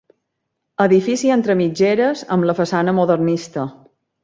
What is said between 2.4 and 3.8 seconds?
la façana modernista.